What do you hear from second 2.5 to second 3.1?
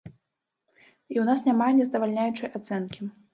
ацэнкі.